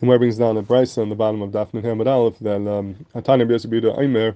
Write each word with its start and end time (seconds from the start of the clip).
The 0.00 0.06
Gemara 0.06 0.18
brings 0.18 0.38
down 0.38 0.56
a 0.56 0.62
Bryce 0.62 0.96
on 0.96 1.10
the 1.10 1.14
bottom 1.14 1.42
of 1.42 1.50
Dafnei 1.50 1.82
Hamad 1.82 2.06
Aleph 2.06 2.38
that 2.38 2.56
um, 2.66 2.94
Atani 3.14 3.46
B'Yosef 3.46 3.98
Aimer 4.00 4.34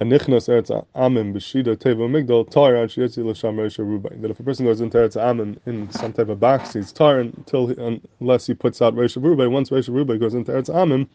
Anichnas 0.00 0.48
Eretz 0.48 0.84
Amim 0.96 1.32
B'Shida 1.32 1.76
Teva 1.76 2.10
Migdal 2.10 2.50
Tar 2.50 2.74
Ad 2.74 2.88
Shiyetzi 2.88 3.24
L'Sham 3.24 3.54
Reisha 3.58 3.86
Rubai. 3.86 4.20
That 4.20 4.32
if 4.32 4.40
a 4.40 4.42
person 4.42 4.66
goes 4.66 4.80
into 4.80 4.98
Eretz 4.98 5.14
Amim 5.14 5.56
in 5.66 5.88
some 5.92 6.12
type 6.12 6.28
of 6.28 6.40
box, 6.40 6.72
he's 6.72 6.90
tar 6.90 7.20
until 7.20 8.00
unless 8.18 8.44
he 8.44 8.54
puts 8.54 8.82
out 8.82 8.96
Reisha 8.96 9.22
Rubai. 9.22 9.48
Once 9.48 9.70
Reisha 9.70 9.90
Rubai 9.90 10.18
goes 10.18 10.34
into 10.34 10.50
Eretz 10.50 10.68
Amim, 10.68 11.06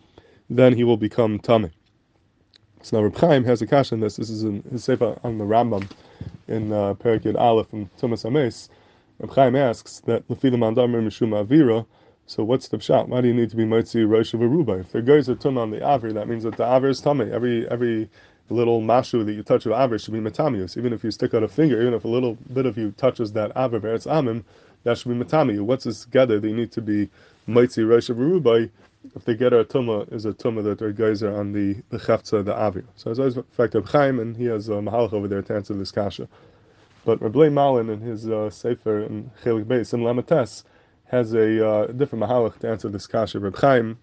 then 0.49 0.71
he 0.71 0.85
will 0.85 0.95
become 0.95 1.37
Tameh. 1.37 1.71
So 2.83 2.95
now 2.95 3.03
Reb 3.03 3.17
Chaim 3.17 3.43
has 3.43 3.61
a 3.61 3.67
cash 3.67 3.91
on 3.91 3.99
this. 3.99 4.15
This 4.15 4.29
is 4.29 4.43
in 4.43 4.63
his 4.71 4.85
sefer 4.85 5.19
on 5.25 5.39
the 5.39 5.43
Rambam 5.43 5.91
in 6.47 6.71
uh, 6.71 6.93
Parakid 6.93 7.37
Aleph 7.37 7.67
from 7.67 7.89
Tumas 7.99 8.25
Ames. 8.25 8.69
Reb 9.19 9.31
Chaim 9.31 9.57
asks 9.57 9.99
that 10.05 10.25
Lefilim 10.29 10.59
Andamir 10.59 11.05
Mishum 11.05 11.31
Avira 11.31 11.85
so 12.27 12.43
what's 12.43 12.67
the 12.67 12.79
shot? 12.79 13.07
Why 13.07 13.21
do 13.21 13.29
you 13.29 13.33
need 13.33 13.49
to 13.51 13.55
be 13.55 13.63
mitzi 13.63 14.03
rosh 14.03 14.33
of 14.33 14.41
a 14.41 14.47
ruba? 14.47 14.73
If 14.79 14.91
the 14.91 15.01
guys 15.01 15.29
are 15.29 15.35
tum 15.35 15.57
on 15.57 15.71
the 15.71 15.81
aver, 15.81 16.11
that 16.11 16.27
means 16.27 16.43
that 16.43 16.57
the 16.57 16.65
aver 16.65 16.89
is 16.89 16.99
tummy. 16.99 17.31
Every 17.31 17.67
every 17.69 18.09
little 18.49 18.81
mashu 18.81 19.25
that 19.25 19.31
you 19.31 19.43
touch 19.43 19.65
of 19.65 19.71
aver 19.71 19.97
should 19.97 20.13
be 20.13 20.19
metamius. 20.19 20.77
Even 20.77 20.91
if 20.91 21.05
you 21.05 21.11
stick 21.11 21.33
out 21.33 21.43
a 21.43 21.47
finger, 21.47 21.81
even 21.81 21.93
if 21.93 22.03
a 22.03 22.07
little 22.09 22.35
bit 22.53 22.65
of 22.65 22.77
you 22.77 22.91
touches 22.91 23.31
that 23.31 23.53
aver, 23.55 23.93
it's 23.93 24.07
amim, 24.07 24.43
that 24.83 24.97
should 24.97 25.17
be 25.17 25.25
metamiu. 25.25 25.61
What's 25.61 25.85
this 25.85 26.03
gather? 26.03 26.37
They 26.37 26.51
need 26.51 26.69
to 26.73 26.81
be 26.81 27.09
mitzi 27.47 27.83
rosh 27.83 28.09
of 28.09 28.19
a 28.19 28.23
ruba. 28.23 28.69
If 29.15 29.23
they 29.23 29.35
get 29.35 29.53
a 29.53 29.63
tuma 29.63 30.11
is 30.11 30.25
a 30.25 30.33
tuma 30.33 30.61
that 30.65 30.79
their 30.79 30.91
guys 30.91 31.23
are 31.23 31.33
on 31.33 31.53
the 31.53 31.81
the 31.91 31.97
cheftza 31.97 32.43
the 32.43 32.53
aver. 32.53 32.83
So 32.97 33.09
as 33.09 33.19
always, 33.19 33.37
fact, 33.51 33.73
Reb 33.73 33.87
Chaim 33.87 34.19
and 34.19 34.35
he 34.35 34.45
has 34.45 34.67
a 34.67 34.73
mahalach 34.73 35.13
over 35.13 35.29
there 35.29 35.41
to 35.43 35.55
answer 35.55 35.73
this 35.75 35.91
kasha. 35.91 36.27
But 37.05 37.21
Rabbi 37.21 37.47
Malin 37.47 37.89
in 37.89 38.01
his 38.01 38.27
uh, 38.27 38.49
sefer 38.49 39.03
in 39.03 39.31
Chelik 39.45 39.63
Beis 39.63 39.93
in 39.93 40.01
Lamates 40.01 40.65
has 41.09 41.33
a 41.33 41.67
uh, 41.67 41.87
different 41.87 42.23
mahalach 42.23 42.59
to 42.59 42.69
answer 42.69 42.89
this 42.89 43.07
kasha. 43.07 43.39
Reb 43.39 43.57
Chaim, 43.57 43.97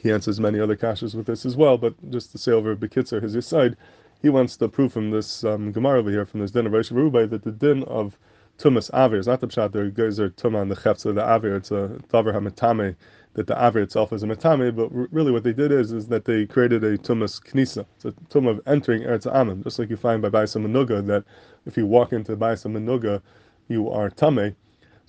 he 0.00 0.10
answers 0.10 0.40
many 0.40 0.58
other 0.58 0.76
kashas 0.76 1.14
with 1.14 1.26
this 1.26 1.44
as 1.46 1.56
well, 1.56 1.78
but 1.78 1.94
just 2.10 2.32
to 2.32 2.38
say 2.38 2.52
over 2.52 2.74
Bekitzer, 2.74 3.22
his 3.22 3.46
side, 3.46 3.76
he 4.22 4.28
wants 4.28 4.56
to 4.56 4.68
prove 4.68 4.92
from 4.92 5.10
this 5.10 5.44
um, 5.44 5.72
Gemara 5.72 5.98
over 5.98 6.10
here, 6.10 6.26
from 6.26 6.40
this 6.40 6.50
din 6.50 6.66
of 6.66 6.72
Rosh 6.72 6.88
that 6.88 7.42
the 7.44 7.52
din 7.52 7.84
of 7.84 8.18
Tumas 8.58 8.90
Avir 8.90 9.18
is 9.18 9.26
not 9.26 9.40
the 9.40 9.46
pshat, 9.46 9.72
there 9.72 9.88
guys 9.88 10.20
are 10.20 10.30
Tumah 10.30 10.60
on 10.60 10.68
the 10.68 10.76
Chefza 10.76 11.06
of 11.06 11.14
the 11.14 11.22
Avir, 11.22 11.56
it's 11.56 11.70
a 11.70 11.98
Tavar 12.08 12.34
HaMetame, 12.34 12.94
that 13.34 13.46
the 13.46 13.54
Avir 13.54 13.82
itself 13.82 14.12
is 14.12 14.22
a 14.22 14.26
Metame, 14.26 14.74
but 14.74 14.90
really 15.12 15.32
what 15.32 15.44
they 15.44 15.52
did 15.52 15.72
is 15.72 15.92
is 15.92 16.08
that 16.08 16.24
they 16.24 16.44
created 16.44 16.84
a 16.84 16.98
Tumas 16.98 17.40
Knisa. 17.40 17.86
It's 17.96 18.04
a 18.04 18.12
Tumah 18.28 18.50
of 18.50 18.60
entering 18.66 19.02
Eretz 19.02 19.32
Amim, 19.32 19.62
just 19.64 19.78
like 19.78 19.88
you 19.88 19.96
find 19.96 20.20
by 20.20 20.28
Baisa 20.28 20.60
Menuga, 20.60 21.06
that 21.06 21.24
if 21.64 21.76
you 21.76 21.86
walk 21.86 22.12
into 22.12 22.36
Baisa 22.36 22.66
Menuga, 22.70 23.22
you 23.68 23.88
are 23.90 24.10
Tameh. 24.10 24.54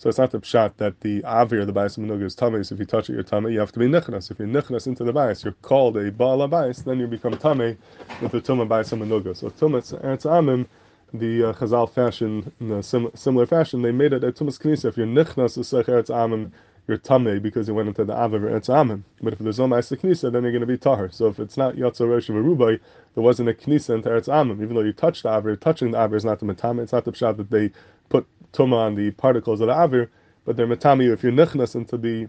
So 0.02 0.09
it's 0.09 0.17
not 0.17 0.31
the 0.31 0.39
pshat 0.39 0.77
that 0.77 0.99
the 1.02 1.21
avir, 1.21 1.63
the 1.63 1.71
bias 1.71 1.95
menuga 1.97 2.23
is. 2.23 2.33
So 2.33 2.73
if 2.73 2.80
you 2.80 2.85
touch 2.88 3.11
it, 3.11 3.13
you're 3.13 3.21
tummy. 3.21 3.53
You 3.53 3.59
have 3.59 3.71
to 3.73 3.77
be 3.77 3.85
nichnas. 3.85 4.31
If 4.31 4.39
you're 4.39 4.47
nichnas 4.47 4.88
into 4.88 5.03
the 5.03 5.13
bias, 5.13 5.44
you're 5.44 5.53
called 5.61 5.95
a 5.95 6.11
baal 6.11 6.47
bias. 6.47 6.80
Then 6.80 6.97
you 6.97 7.05
become 7.05 7.38
tummy 7.38 7.77
with 8.19 8.31
the 8.31 8.41
tumah 8.41 8.67
bias 8.67 8.89
menuga. 8.89 9.38
So 9.38 9.52
tumas 9.52 9.94
eretz 10.03 10.25
amim, 10.25 10.66
the 11.13 11.49
uh, 11.49 11.53
Chazal 11.53 11.88
fashion, 11.88 12.52
in 12.59 12.72
a 12.72 12.81
sim- 12.81 13.11
similar 13.13 13.45
fashion, 13.45 13.83
they 13.83 13.91
made 13.91 14.11
it 14.11 14.23
a 14.23 14.31
tumas 14.31 14.57
knisa. 14.59 14.85
If 14.85 14.97
you're 14.97 15.05
nichnas 15.05 15.53
to 15.53 15.91
eretz 15.91 16.09
amim, 16.09 16.49
you're 16.88 16.97
tummy 16.97 17.38
because 17.38 17.67
you 17.67 17.75
went 17.75 17.88
into 17.88 18.03
the 18.03 18.16
avir 18.16 18.41
eretz 18.41 18.69
amim. 18.69 19.03
But 19.22 19.33
if 19.33 19.39
there's 19.39 19.59
no 19.59 19.67
ma'aseh 19.67 19.99
knisa, 19.99 20.31
then 20.31 20.41
you're 20.41 20.52
going 20.52 20.61
to 20.61 20.66
be 20.66 20.79
tahar. 20.79 21.11
So 21.11 21.27
if 21.27 21.39
it's 21.39 21.57
not 21.57 21.75
yotza 21.75 22.09
rosh 22.09 22.27
rubai, 22.27 22.79
there 23.13 23.23
wasn't 23.23 23.49
a 23.49 23.53
knisa 23.53 23.94
into 23.94 24.09
eretz 24.09 24.29
amim. 24.29 24.63
Even 24.63 24.73
though 24.73 24.81
you 24.81 24.94
touched 24.94 25.22
the 25.22 25.29
avir, 25.29 25.59
touching 25.59 25.91
the 25.91 25.99
avir 25.99 26.16
is 26.16 26.25
not 26.25 26.39
the 26.39 26.47
matame. 26.47 26.81
It's 26.81 26.91
not 26.91 27.05
the 27.05 27.11
pshat 27.11 27.38
that 27.38 27.52
they 27.52 27.69
put 28.09 28.25
tuma 28.53 28.77
on 28.77 28.95
the 28.95 29.11
particles 29.11 29.61
of 29.61 29.67
the 29.67 29.73
avir, 29.73 30.09
but 30.45 30.57
they're 30.57 30.67
matami 30.67 31.11
if 31.11 31.23
you're 31.23 31.31
nichnas 31.31 31.75
into 31.75 31.97
the 31.97 32.27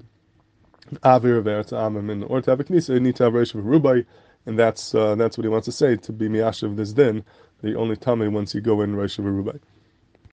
avir 1.04 1.38
of 1.38 1.44
eretz 1.46 1.72
amim 1.72 2.10
in 2.10 2.22
order 2.24 2.44
to 2.44 2.50
have 2.52 2.60
a 2.60 2.64
knisa, 2.64 2.94
you 2.94 3.00
need 3.00 3.16
to 3.16 3.24
have 3.24 3.34
reish 3.34 3.54
of 3.54 3.64
rubai, 3.64 4.06
and 4.46 4.58
that's 4.58 4.94
uh, 4.94 5.14
that's 5.16 5.38
what 5.38 5.44
he 5.44 5.48
wants 5.50 5.66
to 5.66 5.72
say 5.72 5.96
to 5.96 6.12
be 6.12 6.28
miyash 6.28 6.62
of 6.62 6.76
this 6.76 6.92
din. 6.92 7.24
The 7.62 7.76
only 7.76 7.96
tummy 7.96 8.28
once 8.28 8.54
you 8.54 8.60
go 8.60 8.82
in 8.82 8.94
reish 8.96 9.18
of 9.18 9.26
rubai. 9.26 9.60